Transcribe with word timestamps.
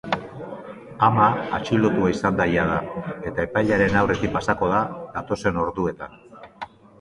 Ama 1.07 1.25
atxilotua 1.57 2.09
izan 2.13 2.39
da 2.39 2.47
jada 2.53 2.77
eta 3.33 3.45
epailearen 3.49 3.99
aurretik 4.01 4.35
pasako 4.39 4.71
da 4.73 4.81
datozen 5.19 5.61
orduetan. 5.67 6.19